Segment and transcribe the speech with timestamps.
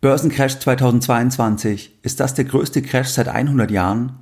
[0.00, 1.98] Börsencrash 2022.
[2.02, 4.20] Ist das der größte Crash seit 100 Jahren?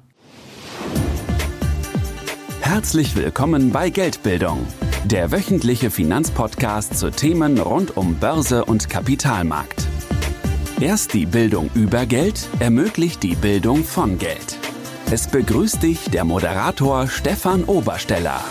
[2.62, 4.66] Herzlich willkommen bei Geldbildung,
[5.04, 9.86] der wöchentliche Finanzpodcast zu Themen rund um Börse und Kapitalmarkt.
[10.80, 14.56] Erst die Bildung über Geld ermöglicht die Bildung von Geld.
[15.10, 18.42] Es begrüßt dich der Moderator Stefan Obersteller.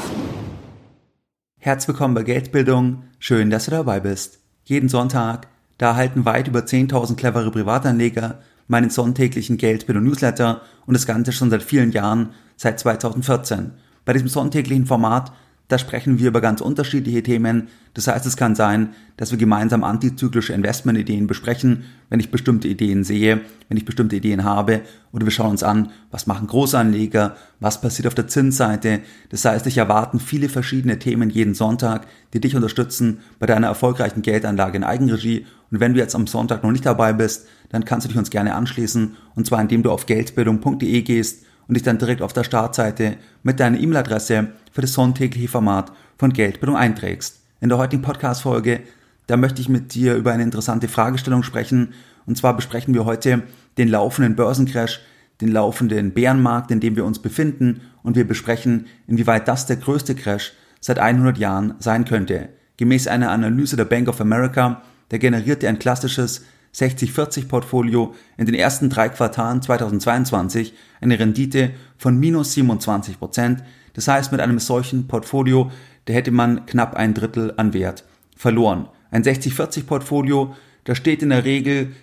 [1.60, 3.06] Herzlich willkommen bei Geldbildung.
[3.18, 4.42] Schön, dass du dabei bist.
[4.64, 5.48] Jeden Sonntag
[5.78, 11.50] da erhalten weit über 10.000 clevere Privatanleger meinen sonntäglichen Geldbildung Newsletter und das Ganze schon
[11.50, 13.72] seit vielen Jahren, seit 2014.
[14.06, 15.32] Bei diesem sonntäglichen Format
[15.68, 17.70] da sprechen wir über ganz unterschiedliche Themen.
[17.96, 23.04] Das heißt, es kann sein, dass wir gemeinsam antizyklische Investmentideen besprechen, wenn ich bestimmte Ideen
[23.04, 24.82] sehe, wenn ich bestimmte Ideen habe.
[25.12, 29.00] Oder wir schauen uns an, was machen Großanleger, was passiert auf der Zinsseite.
[29.30, 34.22] Das heißt, ich erwarten viele verschiedene Themen jeden Sonntag, die dich unterstützen bei deiner erfolgreichen
[34.22, 35.48] Geldanlage in Eigenregie.
[35.72, 38.30] Und wenn du jetzt am Sonntag noch nicht dabei bist, dann kannst du dich uns
[38.30, 39.16] gerne anschließen.
[39.34, 43.60] Und zwar indem du auf geldbildung.de gehst und dich dann direkt auf der Startseite mit
[43.60, 47.40] deiner E-Mail-Adresse für das sonntägliche Format von Geldbildung einträgst.
[47.62, 48.82] In der heutigen Podcast-Folge,
[49.28, 51.94] da möchte ich mit dir über eine interessante Fragestellung sprechen.
[52.26, 53.44] Und zwar besprechen wir heute
[53.78, 55.02] den laufenden Börsencrash,
[55.42, 57.82] den laufenden Bärenmarkt, in dem wir uns befinden.
[58.04, 62.50] Und wir besprechen, inwieweit das der größte Crash seit 100 Jahren sein könnte.
[62.78, 66.44] Gemäß einer Analyse der Bank of America, der generierte ein klassisches
[66.76, 74.32] 60-40-Portfolio in den ersten drei Quartalen 2022 eine Rendite von minus 27 Prozent, das heißt,
[74.32, 75.72] mit einem solchen Portfolio,
[76.06, 78.04] da hätte man knapp ein Drittel an Wert
[78.36, 78.90] verloren.
[79.10, 80.54] Ein 60-40-Portfolio,
[80.84, 81.94] da steht in der Regel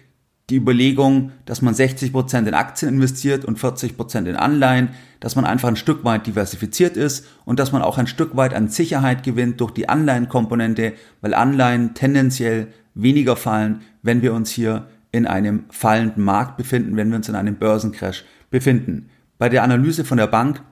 [0.51, 4.89] die Überlegung, dass man 60% in Aktien investiert und 40% in Anleihen,
[5.21, 8.55] dass man einfach ein Stück weit diversifiziert ist und dass man auch ein Stück weit
[8.55, 14.89] an Sicherheit gewinnt durch die Anleihenkomponente, weil Anleihen tendenziell weniger fallen, wenn wir uns hier
[15.11, 19.09] in einem fallenden Markt befinden, wenn wir uns in einem Börsencrash befinden.
[19.39, 20.63] Bei der Analyse von der Bank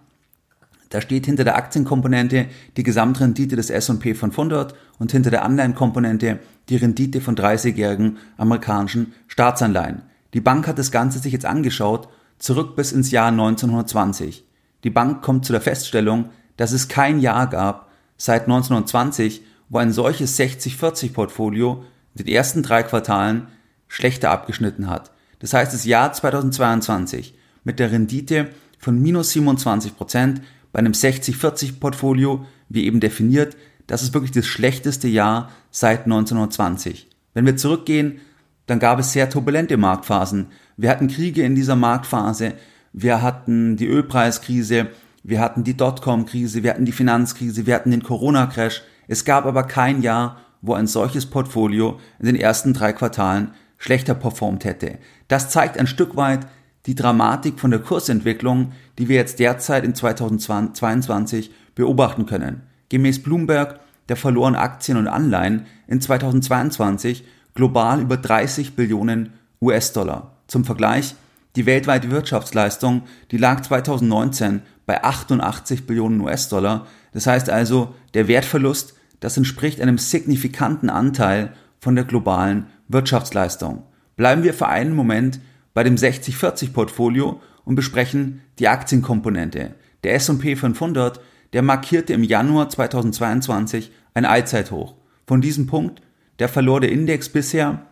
[0.90, 2.46] da steht hinter der Aktienkomponente
[2.76, 10.02] die Gesamtrendite des S&P 500 und hinter der Anleihenkomponente die Rendite von 30-jährigen amerikanischen Staatsanleihen.
[10.34, 12.08] Die Bank hat das Ganze sich jetzt angeschaut,
[12.38, 14.44] zurück bis ins Jahr 1920.
[14.82, 19.92] Die Bank kommt zu der Feststellung, dass es kein Jahr gab seit 1920, wo ein
[19.92, 23.48] solches 60-40-Portfolio in den ersten drei Quartalen
[23.88, 25.10] schlechter abgeschnitten hat.
[25.40, 27.34] Das heißt, das Jahr 2022
[27.64, 33.56] mit der Rendite von minus 27 Prozent bei einem 60-40-Portfolio, wie eben definiert,
[33.86, 37.08] das ist wirklich das schlechteste Jahr seit 1920.
[37.34, 38.20] Wenn wir zurückgehen,
[38.66, 40.46] dann gab es sehr turbulente Marktphasen.
[40.76, 42.54] Wir hatten Kriege in dieser Marktphase,
[42.92, 44.88] wir hatten die Ölpreiskrise,
[45.22, 48.82] wir hatten die Dotcom-Krise, wir hatten die Finanzkrise, wir hatten den Corona-Crash.
[49.08, 54.14] Es gab aber kein Jahr, wo ein solches Portfolio in den ersten drei Quartalen schlechter
[54.14, 54.98] performt hätte.
[55.28, 56.46] Das zeigt ein Stück weit
[56.86, 62.62] die Dramatik von der Kursentwicklung, die wir jetzt derzeit in 2022 beobachten können.
[62.88, 70.36] Gemäß Bloomberg, der verloren Aktien und Anleihen in 2022 global über 30 Billionen US-Dollar.
[70.46, 71.14] Zum Vergleich,
[71.56, 76.86] die weltweite Wirtschaftsleistung, die lag 2019 bei 88 Billionen US-Dollar.
[77.12, 83.84] Das heißt also, der Wertverlust, das entspricht einem signifikanten Anteil von der globalen Wirtschaftsleistung.
[84.16, 85.40] Bleiben wir für einen Moment
[85.72, 89.74] bei dem 60-40-Portfolio und besprechen die Aktienkomponente.
[90.02, 91.20] Der S&P 500,
[91.52, 94.96] der markierte im Januar 2022 ein Allzeithoch.
[95.26, 96.00] Von diesem Punkt,
[96.38, 97.86] der verlor der Index bisher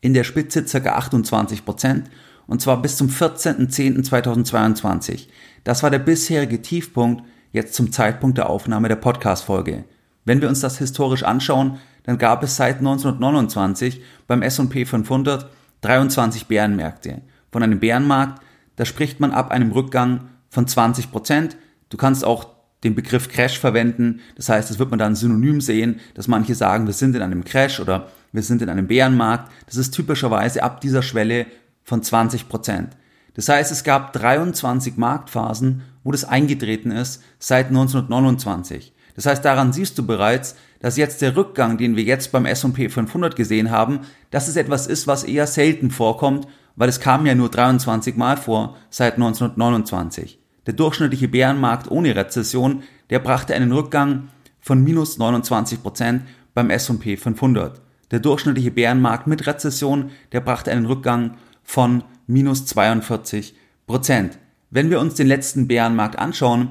[0.00, 0.96] in der Spitze ca.
[0.96, 2.10] 28 Prozent
[2.46, 5.26] und zwar bis zum 14.10.2022.
[5.64, 9.84] Das war der bisherige Tiefpunkt jetzt zum Zeitpunkt der Aufnahme der Podcast-Folge.
[10.28, 15.50] Wenn wir uns das historisch anschauen, dann gab es seit 1929 beim S&P 500
[15.80, 17.22] 23 Bärenmärkte.
[17.50, 18.42] Von einem Bärenmarkt,
[18.76, 21.56] da spricht man ab einem Rückgang von 20 Prozent.
[21.88, 22.48] Du kannst auch
[22.84, 24.20] den Begriff Crash verwenden.
[24.36, 27.44] Das heißt, das wird man dann synonym sehen, dass manche sagen, wir sind in einem
[27.44, 29.50] Crash oder wir sind in einem Bärenmarkt.
[29.64, 31.46] Das ist typischerweise ab dieser Schwelle
[31.84, 32.90] von 20 Prozent.
[33.32, 38.92] Das heißt, es gab 23 Marktphasen, wo das eingetreten ist seit 1929.
[39.18, 42.88] Das heißt, daran siehst du bereits, dass jetzt der Rückgang, den wir jetzt beim S&P
[42.88, 47.34] 500 gesehen haben, dass es etwas ist, was eher selten vorkommt, weil es kam ja
[47.34, 50.38] nur 23 Mal vor seit 1929.
[50.66, 54.28] Der durchschnittliche Bärenmarkt ohne Rezession, der brachte einen Rückgang
[54.60, 56.22] von minus 29 Prozent
[56.54, 57.80] beim S&P 500.
[58.12, 63.56] Der durchschnittliche Bärenmarkt mit Rezession, der brachte einen Rückgang von minus 42
[63.88, 64.38] Prozent.
[64.70, 66.70] Wenn wir uns den letzten Bärenmarkt anschauen,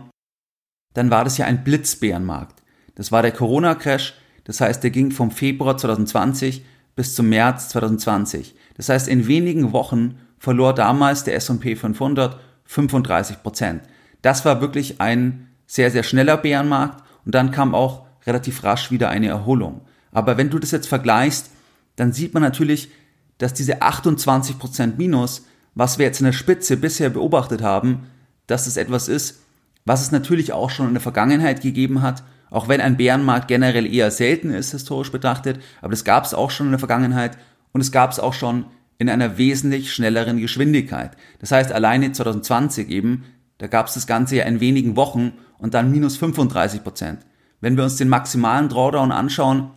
[0.98, 2.64] dann war das ja ein Blitzbärenmarkt.
[2.96, 4.16] Das war der Corona-Crash,
[4.46, 6.66] das heißt, der ging vom Februar 2020
[6.96, 8.56] bis zum März 2020.
[8.76, 13.82] Das heißt, in wenigen Wochen verlor damals der S&P 500 35 Prozent.
[14.22, 19.10] Das war wirklich ein sehr, sehr schneller Bärenmarkt und dann kam auch relativ rasch wieder
[19.10, 19.82] eine Erholung.
[20.12, 21.50] Aber wenn du das jetzt vergleichst,
[21.96, 22.90] dann sieht man natürlich,
[23.38, 25.46] dass diese 28 Prozent Minus,
[25.76, 28.08] was wir jetzt in der Spitze bisher beobachtet haben,
[28.48, 29.44] dass es etwas ist,
[29.88, 33.92] was es natürlich auch schon in der Vergangenheit gegeben hat, auch wenn ein Bärenmarkt generell
[33.92, 37.38] eher selten ist, historisch betrachtet, aber das gab es auch schon in der Vergangenheit
[37.72, 38.66] und es gab es auch schon
[38.98, 41.12] in einer wesentlich schnelleren Geschwindigkeit.
[41.40, 43.26] Das heißt, alleine 2020 eben,
[43.60, 47.20] da gab es das Ganze ja in wenigen Wochen und dann minus 35 Prozent.
[47.62, 49.72] Wenn wir uns den maximalen Drawdown anschauen,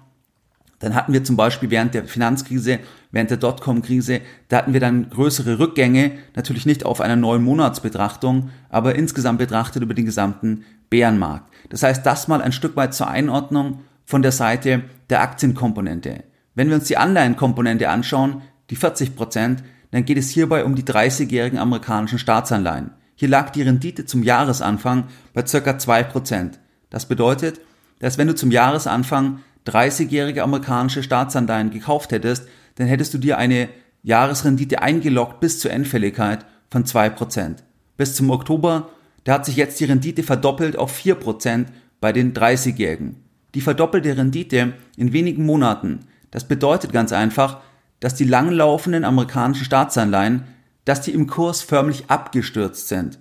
[0.80, 2.80] dann hatten wir zum Beispiel während der Finanzkrise,
[3.12, 8.50] während der Dotcom-Krise, da hatten wir dann größere Rückgänge, natürlich nicht auf einer neuen Monatsbetrachtung,
[8.70, 11.52] aber insgesamt betrachtet über den gesamten Bärenmarkt.
[11.68, 16.24] Das heißt, das mal ein Stück weit zur Einordnung von der Seite der Aktienkomponente.
[16.54, 20.82] Wenn wir uns die Anleihenkomponente anschauen, die 40 Prozent, dann geht es hierbei um die
[20.82, 22.92] 30-jährigen amerikanischen Staatsanleihen.
[23.14, 25.04] Hier lag die Rendite zum Jahresanfang
[25.34, 26.58] bei circa 2 Prozent.
[26.88, 27.60] Das bedeutet,
[27.98, 33.68] dass wenn du zum Jahresanfang 30-jährige amerikanische Staatsanleihen gekauft hättest, dann hättest du dir eine
[34.02, 37.56] Jahresrendite eingeloggt bis zur Endfälligkeit von 2%.
[37.96, 38.88] Bis zum Oktober,
[39.24, 41.66] da hat sich jetzt die Rendite verdoppelt auf 4%
[42.00, 43.16] bei den 30-Jährigen.
[43.54, 47.60] Die verdoppelte Rendite in wenigen Monaten, das bedeutet ganz einfach,
[47.98, 50.44] dass die langlaufenden amerikanischen Staatsanleihen,
[50.84, 53.18] dass die im Kurs förmlich abgestürzt sind.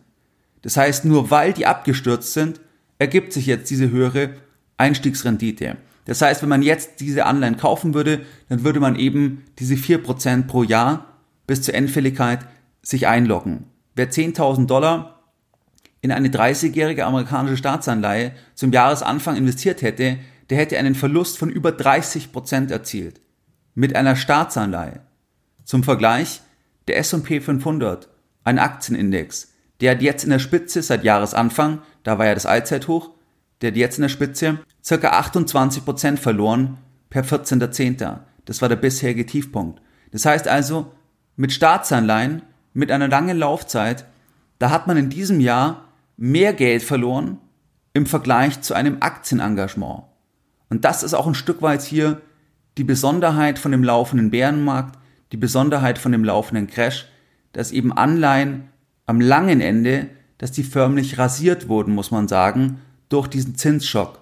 [0.61, 2.61] Das heißt, nur weil die abgestürzt sind,
[2.97, 4.31] ergibt sich jetzt diese höhere
[4.77, 5.77] Einstiegsrendite.
[6.09, 10.47] Das heißt, wenn man jetzt diese Anleihen kaufen würde, dann würde man eben diese 4%
[10.47, 11.05] pro Jahr
[11.45, 12.39] bis zur Endfälligkeit
[12.81, 13.65] sich einloggen.
[13.93, 15.19] Wer 10.000 Dollar
[16.01, 20.17] in eine 30-jährige amerikanische Staatsanleihe zum Jahresanfang investiert hätte,
[20.49, 23.21] der hätte einen Verlust von über 30% erzielt.
[23.75, 25.01] Mit einer Staatsanleihe.
[25.63, 26.41] Zum Vergleich,
[26.87, 28.09] der S&P 500,
[28.43, 33.11] ein Aktienindex, der hat jetzt in der Spitze seit Jahresanfang, da war ja das Allzeithoch,
[33.61, 36.77] der jetzt in der Spitze circa 28% verloren
[37.09, 38.19] per 14.10.
[38.45, 39.81] Das war der bisherige Tiefpunkt.
[40.11, 40.91] Das heißt also,
[41.35, 42.41] mit Staatsanleihen,
[42.73, 44.05] mit einer langen Laufzeit,
[44.59, 45.85] da hat man in diesem Jahr
[46.17, 47.37] mehr Geld verloren
[47.93, 50.03] im Vergleich zu einem Aktienengagement.
[50.69, 52.21] Und das ist auch ein Stück weit hier
[52.77, 54.99] die Besonderheit von dem laufenden Bärenmarkt,
[55.31, 57.07] die Besonderheit von dem laufenden Crash,
[57.51, 58.69] dass eben Anleihen
[59.05, 60.07] am langen Ende,
[60.37, 62.79] dass die förmlich rasiert wurden, muss man sagen,
[63.09, 64.19] durch diesen Zinsschock.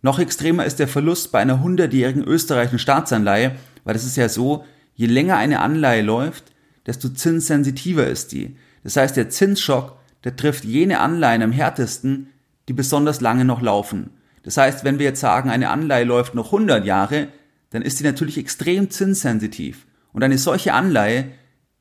[0.00, 4.64] Noch extremer ist der Verlust bei einer 100-jährigen österreichischen Staatsanleihe, weil es ist ja so,
[4.94, 6.52] je länger eine Anleihe läuft,
[6.86, 8.56] desto zinssensitiver ist die.
[8.82, 12.28] Das heißt, der Zinsschock, der trifft jene Anleihen am härtesten,
[12.68, 14.10] die besonders lange noch laufen.
[14.42, 17.28] Das heißt, wenn wir jetzt sagen, eine Anleihe läuft noch 100 Jahre,
[17.70, 19.86] dann ist die natürlich extrem zinssensitiv.
[20.12, 21.30] Und eine solche Anleihe,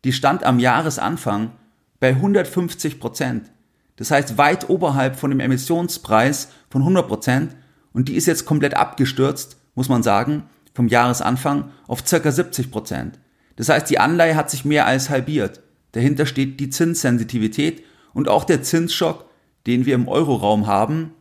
[0.03, 1.51] die stand am Jahresanfang
[2.00, 3.51] bei 150 Prozent.
[3.95, 7.55] Das heißt weit oberhalb von dem Emissionspreis von 100 Prozent
[7.93, 10.43] und die ist jetzt komplett abgestürzt, muss man sagen,
[10.73, 13.19] vom Jahresanfang auf circa 70 Prozent.
[13.55, 15.61] Das heißt, die Anleihe hat sich mehr als halbiert.
[15.91, 17.83] Dahinter steht die Zinssensitivität
[18.13, 19.25] und auch der Zinsschock,
[19.67, 21.11] den wir im Euroraum haben,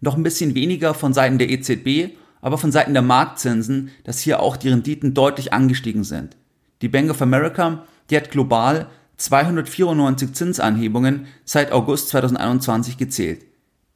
[0.00, 4.40] noch ein bisschen weniger von Seiten der EZB, aber von Seiten der Marktzinsen, dass hier
[4.40, 6.36] auch die Renditen deutlich angestiegen sind.
[6.80, 8.88] Die Bank of America, die hat global
[9.20, 13.44] 294 Zinsanhebungen seit August 2021 gezählt.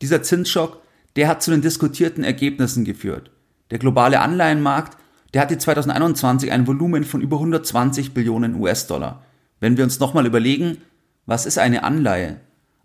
[0.03, 0.83] Dieser Zinsschock,
[1.17, 3.31] der hat zu den diskutierten Ergebnissen geführt.
[3.71, 4.99] Der globale Anleihenmarkt,
[5.33, 9.25] der hatte 2021 ein Volumen von über 120 Billionen US-Dollar.
[9.61, 10.79] Wenn wir uns nochmal überlegen,
[11.25, 12.41] was ist eine Anleihe?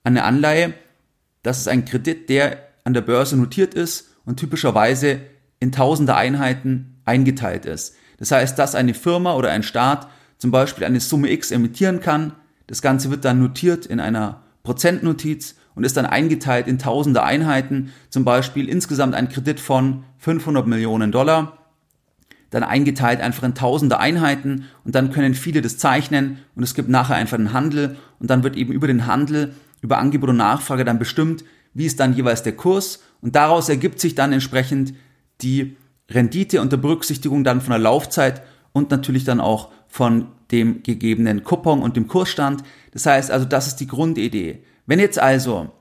[0.06, 0.74] Eine Anleihe,
[1.44, 5.20] das ist ein Kredit, der an der Börse notiert ist und typischerweise
[5.60, 7.96] in tausende Einheiten eingeteilt ist.
[8.18, 10.08] Das heißt, dass eine Firma oder ein Staat
[10.40, 12.34] zum Beispiel eine Summe X emittieren kann.
[12.66, 17.94] Das Ganze wird dann notiert in einer Prozentnotiz und ist dann eingeteilt in tausende Einheiten,
[18.10, 21.58] zum Beispiel insgesamt ein Kredit von 500 Millionen Dollar,
[22.50, 26.90] dann eingeteilt einfach in tausende Einheiten und dann können viele das zeichnen und es gibt
[26.90, 30.84] nachher einfach einen Handel und dann wird eben über den Handel, über Angebot und Nachfrage
[30.84, 31.44] dann bestimmt,
[31.74, 34.94] wie ist dann jeweils der Kurs und daraus ergibt sich dann entsprechend
[35.42, 35.78] die
[36.10, 38.42] Rendite unter Berücksichtigung dann von der Laufzeit
[38.74, 42.64] und natürlich dann auch von dem gegebenen Coupon und dem Kursstand.
[42.92, 44.64] Das heißt also, das ist die Grundidee.
[44.86, 45.72] Wenn jetzt also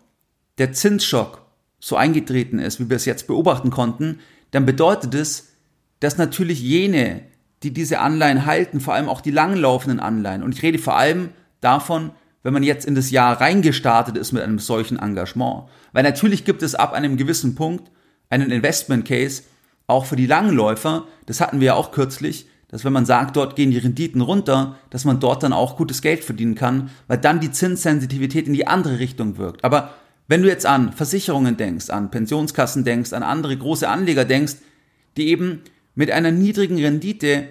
[0.59, 1.47] der Zinsschock
[1.79, 4.19] so eingetreten ist, wie wir es jetzt beobachten konnten,
[4.51, 5.53] dann bedeutet es,
[6.01, 7.23] dass natürlich jene,
[7.63, 11.31] die diese Anleihen halten, vor allem auch die langlaufenden Anleihen, und ich rede vor allem
[11.61, 12.11] davon,
[12.43, 15.65] wenn man jetzt in das Jahr reingestartet ist mit einem solchen Engagement.
[15.93, 17.91] Weil natürlich gibt es ab einem gewissen Punkt
[18.31, 19.43] einen Investment Case,
[19.87, 23.57] auch für die Langläufer, das hatten wir ja auch kürzlich, dass wenn man sagt, dort
[23.57, 27.41] gehen die Renditen runter, dass man dort dann auch gutes Geld verdienen kann, weil dann
[27.41, 29.65] die Zinssensitivität in die andere Richtung wirkt.
[29.65, 29.95] Aber
[30.29, 34.57] wenn du jetzt an Versicherungen denkst, an Pensionskassen denkst, an andere große Anleger denkst,
[35.17, 35.63] die eben
[35.95, 37.49] mit einer niedrigen Rendite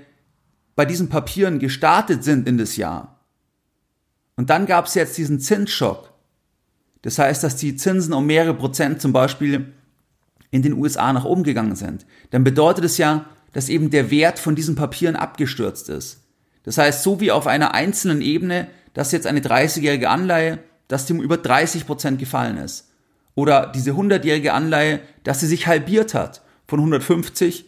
[0.76, 3.20] bei diesen Papieren gestartet sind in das Jahr.
[4.36, 6.14] Und dann gab es jetzt diesen Zinsschock.
[7.02, 9.74] Das heißt, dass die Zinsen um mehrere Prozent zum Beispiel
[10.52, 12.06] in den USA nach oben gegangen sind.
[12.30, 16.24] Dann bedeutet es ja, dass eben der Wert von diesen Papieren abgestürzt ist.
[16.64, 21.14] Das heißt, so wie auf einer einzelnen Ebene, dass jetzt eine 30-jährige Anleihe, dass die
[21.14, 22.90] um über 30 Prozent gefallen ist.
[23.36, 27.66] Oder diese 100-jährige Anleihe, dass sie sich halbiert hat, von 150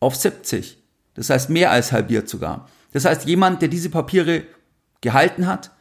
[0.00, 0.78] auf 70.
[1.14, 2.68] Das heißt, mehr als halbiert sogar.
[2.92, 4.44] Das heißt, jemand, der diese Papiere
[5.00, 5.72] gehalten hat,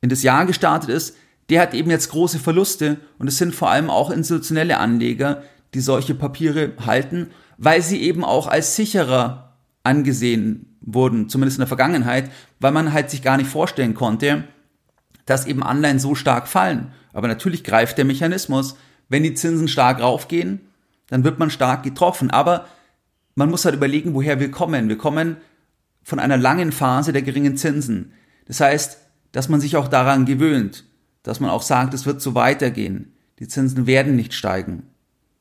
[0.00, 1.16] in das Jahr gestartet ist,
[1.50, 5.42] der hat eben jetzt große Verluste und es sind vor allem auch institutionelle Anleger,
[5.74, 11.68] die solche Papiere halten, weil sie eben auch als sicherer angesehen wurden, zumindest in der
[11.68, 12.30] Vergangenheit,
[12.60, 14.44] weil man halt sich gar nicht vorstellen konnte,
[15.26, 16.92] dass eben Anleihen so stark fallen.
[17.12, 18.76] Aber natürlich greift der Mechanismus,
[19.08, 20.60] wenn die Zinsen stark raufgehen,
[21.08, 22.30] dann wird man stark getroffen.
[22.30, 22.66] Aber
[23.34, 24.88] man muss halt überlegen, woher wir kommen.
[24.88, 25.36] Wir kommen
[26.02, 28.12] von einer langen Phase der geringen Zinsen.
[28.46, 28.98] Das heißt,
[29.32, 30.84] dass man sich auch daran gewöhnt,
[31.22, 33.14] dass man auch sagt, es wird so weitergehen.
[33.38, 34.84] Die Zinsen werden nicht steigen.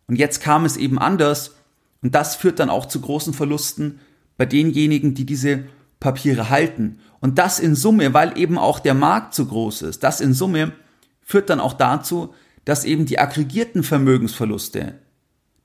[0.08, 1.56] Und jetzt kam es eben anders
[2.04, 4.00] und das führt dann auch zu großen Verlusten
[4.38, 5.64] bei denjenigen, die diese
[6.00, 7.00] Papiere halten.
[7.22, 10.74] Und das in Summe, weil eben auch der Markt so groß ist, das in Summe
[11.22, 12.34] führt dann auch dazu,
[12.66, 14.96] dass eben die aggregierten Vermögensverluste,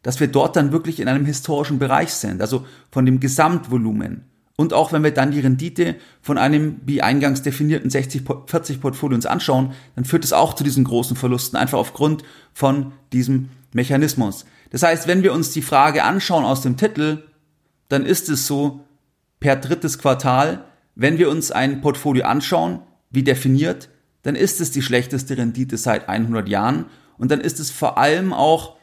[0.03, 4.25] dass wir dort dann wirklich in einem historischen Bereich sind, also von dem Gesamtvolumen.
[4.57, 9.27] Und auch wenn wir dann die Rendite von einem, wie eingangs definierten 60-40 Portfolio uns
[9.27, 14.45] anschauen, dann führt es auch zu diesen großen Verlusten, einfach aufgrund von diesem Mechanismus.
[14.71, 17.25] Das heißt, wenn wir uns die Frage anschauen aus dem Titel,
[17.89, 18.85] dann ist es so,
[19.41, 23.89] per drittes Quartal, wenn wir uns ein Portfolio anschauen, wie definiert,
[24.23, 26.87] dann ist es die schlechteste Rendite seit 100 Jahren
[27.19, 28.77] und dann ist es vor allem auch,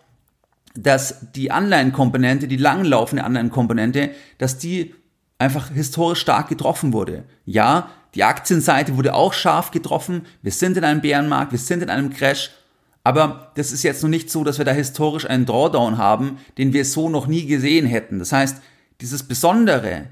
[0.75, 4.93] dass die Anleihenkomponente, die langlaufende Anleihenkomponente, dass die
[5.37, 7.23] einfach historisch stark getroffen wurde.
[7.45, 10.25] Ja, die Aktienseite wurde auch scharf getroffen.
[10.41, 12.51] Wir sind in einem Bärenmarkt, wir sind in einem Crash.
[13.05, 16.73] Aber das ist jetzt noch nicht so, dass wir da historisch einen Drawdown haben, den
[16.73, 18.17] wir so noch nie gesehen hätten.
[18.17, 18.63] Das heißt,
[18.99, 20.07] dieses Besondere,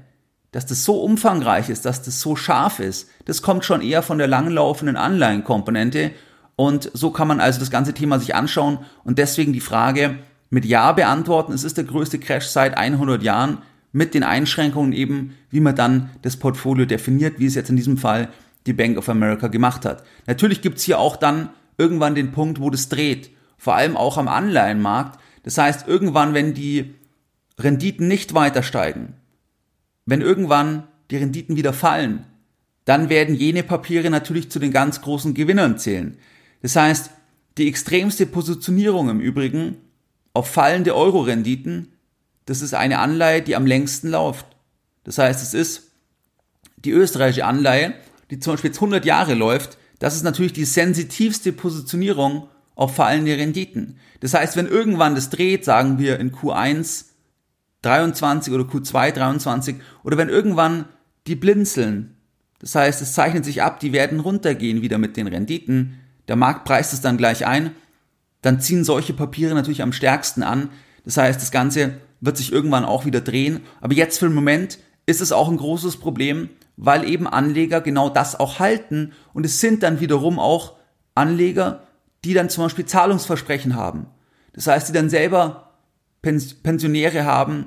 [0.52, 4.18] dass das so umfangreich ist, dass das so scharf ist, das kommt schon eher von
[4.18, 6.12] der langlaufenden Anleihenkomponente.
[6.54, 10.64] Und so kann man also das ganze Thema sich anschauen und deswegen die Frage mit
[10.64, 11.52] Ja beantworten.
[11.52, 13.58] Es ist der größte Crash seit 100 Jahren
[13.90, 17.96] mit den Einschränkungen eben, wie man dann das Portfolio definiert, wie es jetzt in diesem
[17.96, 18.28] Fall
[18.68, 20.04] die Bank of America gemacht hat.
[20.28, 21.48] Natürlich gibt's hier auch dann
[21.78, 23.30] irgendwann den Punkt, wo das dreht.
[23.56, 25.18] Vor allem auch am Anleihenmarkt.
[25.42, 26.94] Das heißt, irgendwann, wenn die
[27.58, 29.14] Renditen nicht weiter steigen,
[30.06, 32.26] wenn irgendwann die Renditen wieder fallen,
[32.84, 36.18] dann werden jene Papiere natürlich zu den ganz großen Gewinnern zählen.
[36.62, 37.10] Das heißt,
[37.56, 39.76] die extremste Positionierung im Übrigen
[40.32, 41.92] auf fallende Euro-Renditen,
[42.46, 44.46] das ist eine Anleihe, die am längsten läuft.
[45.04, 45.90] Das heißt, es ist
[46.76, 47.94] die österreichische Anleihe,
[48.30, 53.36] die zum Beispiel jetzt 100 Jahre läuft, das ist natürlich die sensitivste Positionierung auf fallende
[53.36, 53.98] Renditen.
[54.20, 57.06] Das heißt, wenn irgendwann das dreht, sagen wir in Q1
[57.82, 60.86] 23 oder Q2 23 oder wenn irgendwann
[61.26, 62.16] die blinzeln,
[62.58, 66.64] das heißt, es zeichnet sich ab, die werden runtergehen wieder mit den Renditen, der Markt
[66.64, 67.72] preist es dann gleich ein,
[68.42, 70.70] dann ziehen solche Papiere natürlich am stärksten an.
[71.04, 73.60] Das heißt, das Ganze wird sich irgendwann auch wieder drehen.
[73.80, 78.08] Aber jetzt für den Moment ist es auch ein großes Problem, weil eben Anleger genau
[78.08, 80.74] das auch halten und es sind dann wiederum auch
[81.14, 81.86] Anleger,
[82.24, 84.06] die dann zum Beispiel Zahlungsversprechen haben.
[84.52, 85.72] Das heißt, die dann selber
[86.22, 87.66] Pensionäre haben,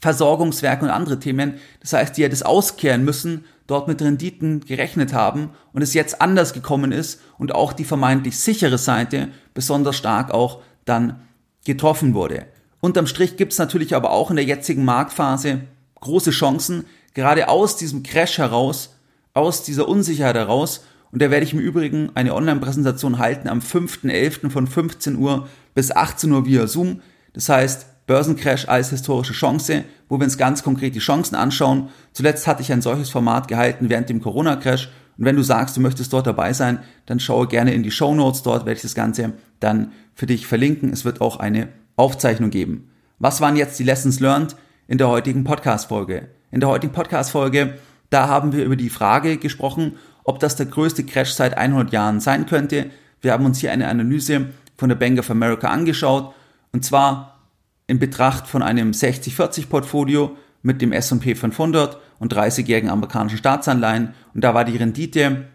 [0.00, 1.54] Versorgungswerke und andere Themen.
[1.80, 6.20] Das heißt, die ja das auskehren müssen, dort mit Renditen gerechnet haben und es jetzt
[6.20, 11.20] anders gekommen ist und auch die vermeintlich sichere Seite besonders stark auch dann
[11.64, 12.46] getroffen wurde.
[12.80, 15.60] Unterm Strich gibt es natürlich aber auch in der jetzigen Marktphase
[16.00, 18.96] große Chancen, gerade aus diesem Crash heraus,
[19.34, 24.50] aus dieser Unsicherheit heraus, und da werde ich im Übrigen eine Online-Präsentation halten am 5.11.
[24.50, 27.00] von 15 Uhr bis 18 Uhr via Zoom.
[27.32, 31.88] Das heißt, Börsencrash als historische Chance, wo wir uns ganz konkret die Chancen anschauen.
[32.12, 34.88] Zuletzt hatte ich ein solches Format gehalten während dem Corona-Crash.
[35.18, 38.14] Und wenn du sagst, du möchtest dort dabei sein, dann schaue gerne in die Show
[38.14, 38.42] Notes.
[38.42, 40.92] Dort werde ich das Ganze dann für dich verlinken.
[40.92, 42.90] Es wird auch eine Aufzeichnung geben.
[43.18, 44.56] Was waren jetzt die Lessons learned
[44.88, 46.28] in der heutigen Podcast-Folge?
[46.50, 47.78] In der heutigen Podcast-Folge,
[48.10, 52.18] da haben wir über die Frage gesprochen, ob das der größte Crash seit 100 Jahren
[52.18, 52.90] sein könnte.
[53.20, 56.34] Wir haben uns hier eine Analyse von der Bank of America angeschaut
[56.72, 57.38] und zwar
[57.86, 64.14] in Betracht von einem 60-40 Portfolio, mit dem S&P 500 und 30-jährigen amerikanischen Staatsanleihen.
[64.34, 65.46] Und da war die Rendite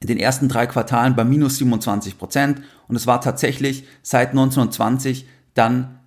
[0.00, 2.62] in den ersten drei Quartalen bei minus 27 Prozent.
[2.88, 5.98] Und es war tatsächlich seit 1920 dann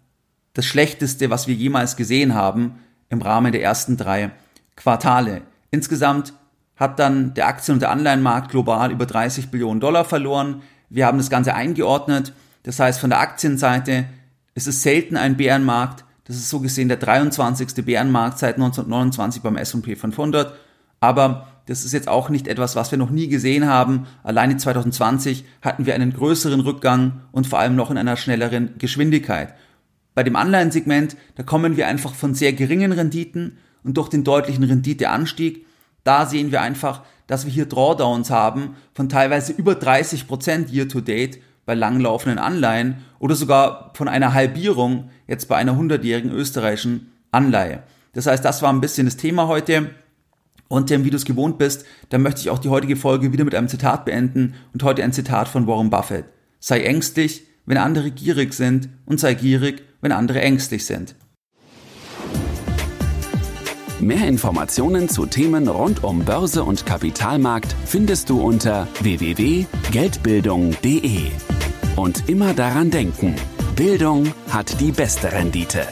[0.54, 2.80] das schlechteste, was wir jemals gesehen haben
[3.14, 4.32] im Rahmen der ersten drei
[4.76, 5.42] Quartale.
[5.72, 6.34] Insgesamt
[6.76, 10.62] hat dann der Aktien- und der Anleihenmarkt global über 30 Billionen Dollar verloren.
[10.90, 12.34] Wir haben das Ganze eingeordnet.
[12.64, 14.06] Das heißt, von der Aktienseite
[14.56, 16.04] ist es selten ein Bärenmarkt.
[16.26, 17.86] Das ist so gesehen der 23.
[17.86, 20.54] Bärenmarkt seit 1929 beim S&P 500.
[21.00, 24.08] Aber das ist jetzt auch nicht etwas, was wir noch nie gesehen haben.
[24.24, 29.54] Alleine 2020 hatten wir einen größeren Rückgang und vor allem noch in einer schnelleren Geschwindigkeit.
[30.16, 34.64] Bei dem Anleihensegment, da kommen wir einfach von sehr geringen Renditen und durch den deutlichen
[34.64, 35.66] Renditeanstieg,
[36.04, 40.88] da sehen wir einfach, dass wir hier Drawdowns haben von teilweise über 30 Prozent year
[40.88, 47.12] to date bei langlaufenden Anleihen oder sogar von einer Halbierung jetzt bei einer 100-jährigen österreichischen
[47.32, 47.84] Anleihe.
[48.12, 49.92] Das heißt, das war ein bisschen das Thema heute.
[50.68, 53.56] Und wie du es gewohnt bist, dann möchte ich auch die heutige Folge wieder mit
[53.56, 56.26] einem Zitat beenden und heute ein Zitat von Warren Buffett.
[56.60, 61.16] Sei ängstlich, wenn andere gierig sind und sei gierig, wenn andere ängstlich sind.
[64.00, 71.32] Mehr Informationen zu Themen rund um Börse und Kapitalmarkt findest du unter www.geldbildung.de.
[71.96, 73.36] Und immer daran denken,
[73.78, 75.88] Bildung hat die beste Rendite.